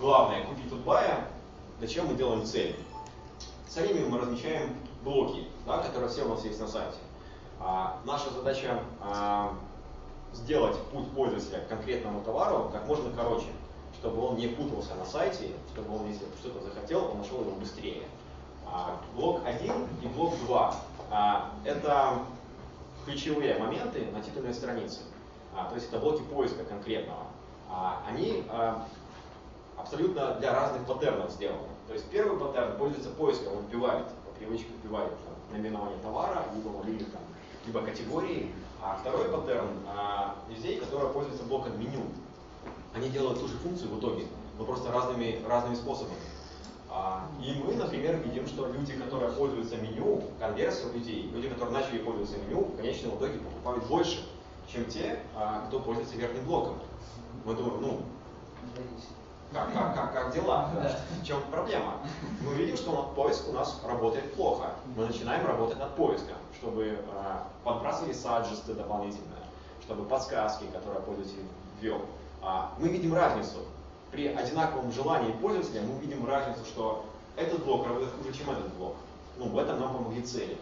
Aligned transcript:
главное 0.00 0.44
купить 0.44 0.70
тут 0.70 0.80
бая, 0.80 1.28
зачем 1.78 2.06
мы 2.06 2.14
делаем 2.14 2.44
цели? 2.44 2.74
Целями 3.68 4.08
мы 4.08 4.18
размещаем 4.18 4.74
блоки, 5.04 5.46
да, 5.66 5.78
которые 5.78 6.10
все 6.10 6.24
у 6.24 6.30
нас 6.30 6.44
есть 6.44 6.58
на 6.58 6.66
сайте. 6.66 6.96
А, 7.60 8.00
наша 8.04 8.30
задача 8.30 8.82
а, 9.00 9.54
сделать 10.32 10.76
путь 10.90 11.10
пользователя 11.12 11.60
к 11.60 11.68
конкретному 11.68 12.22
товару 12.22 12.70
как 12.72 12.86
можно 12.86 13.12
короче, 13.14 13.46
чтобы 14.00 14.22
он 14.22 14.36
не 14.36 14.48
путался 14.48 14.94
на 14.94 15.04
сайте, 15.04 15.50
чтобы 15.72 15.94
он, 15.94 16.08
если 16.08 16.24
что-то 16.40 16.64
захотел, 16.64 17.10
он 17.12 17.18
нашел 17.18 17.42
его 17.42 17.52
быстрее. 17.52 18.02
А, 18.66 18.98
блок 19.14 19.42
1 19.44 19.72
и 20.02 20.06
блок 20.08 20.34
2 20.46 20.74
а, 21.10 21.50
это 21.64 22.20
ключевые 23.04 23.58
моменты 23.58 24.06
на 24.12 24.20
титульной 24.22 24.54
странице. 24.54 25.00
А, 25.54 25.66
то 25.66 25.74
есть 25.74 25.88
это 25.88 25.98
блоки 25.98 26.22
поиска 26.22 26.64
конкретного. 26.64 27.26
А, 27.68 28.02
они 28.08 28.44
а, 28.48 28.86
абсолютно 29.80 30.34
для 30.34 30.52
разных 30.54 30.86
паттернов 30.86 31.30
сделаны. 31.30 31.68
То 31.88 31.94
есть 31.94 32.06
первый 32.10 32.38
паттерн 32.38 32.76
пользуется 32.76 33.10
поиском, 33.10 33.56
он 33.56 33.64
вбивает, 33.66 34.06
по 34.06 34.30
привычке 34.38 34.68
вбивает 34.82 35.10
там, 35.10 35.34
наименование 35.58 35.98
товара, 36.02 36.44
либо, 36.54 36.70
либо, 36.84 37.04
там, 37.10 37.22
либо 37.66 37.82
категории. 37.82 38.52
А 38.82 38.96
второй 38.96 39.28
паттерн 39.28 39.68
а, 39.88 40.36
людей, 40.48 40.78
которые 40.80 41.10
пользуются 41.12 41.44
блоком 41.44 41.78
меню. 41.78 42.02
Они 42.94 43.10
делают 43.10 43.40
ту 43.40 43.46
же 43.46 43.56
функцию 43.58 43.90
в 43.90 43.98
итоге, 43.98 44.26
но 44.58 44.64
просто 44.64 44.90
разными, 44.90 45.42
разными 45.46 45.74
способами. 45.74 46.16
А, 46.88 47.28
и 47.40 47.52
мы, 47.62 47.74
например, 47.74 48.16
видим, 48.16 48.46
что 48.46 48.66
люди, 48.66 48.94
которые 48.94 49.32
пользуются 49.32 49.76
меню, 49.76 50.22
конверсия 50.38 50.90
людей, 50.92 51.30
люди, 51.32 51.48
которые 51.48 51.78
начали 51.78 51.98
пользоваться 51.98 52.38
меню, 52.38 52.62
в 52.62 52.76
конечном 52.76 53.16
итоге 53.16 53.38
покупают 53.38 53.86
больше, 53.86 54.26
чем 54.72 54.84
те, 54.86 55.20
а, 55.36 55.66
кто 55.68 55.78
пользуется 55.80 56.16
верхним 56.16 56.44
блоком. 56.46 56.78
Мы 57.44 57.54
думаем, 57.54 57.80
ну, 57.80 58.00
как, 60.30 60.42
дела? 60.42 60.70
В 61.22 61.24
чем 61.24 61.42
проблема? 61.50 61.94
Мы 62.40 62.54
видим, 62.54 62.76
что 62.76 63.12
поиск 63.14 63.48
у 63.48 63.52
нас 63.52 63.80
работает 63.86 64.34
плохо. 64.34 64.70
Мы 64.96 65.06
начинаем 65.06 65.46
работать 65.46 65.78
над 65.78 65.94
поиском, 65.96 66.36
чтобы 66.58 66.84
э, 66.84 66.98
подбрасывали 67.64 68.12
саджесты 68.12 68.74
дополнительные, 68.74 69.42
чтобы 69.82 70.04
подсказки, 70.04 70.64
которые 70.72 71.02
пользователь 71.02 71.44
ввел. 71.80 72.02
А, 72.42 72.72
мы 72.78 72.88
видим 72.88 73.14
разницу. 73.14 73.58
При 74.10 74.26
одинаковом 74.26 74.90
желании 74.92 75.32
пользователя 75.32 75.82
мы 75.82 76.00
видим 76.00 76.26
разницу, 76.26 76.64
что 76.64 77.04
этот 77.36 77.64
блок 77.64 77.86
работает 77.86 78.12
хуже, 78.12 78.36
чем 78.36 78.50
этот 78.50 78.72
блок. 78.74 78.96
Ну, 79.38 79.48
в 79.48 79.58
этом 79.58 79.78
нам 79.80 79.94
помогли 79.94 80.22
цели. 80.22 80.56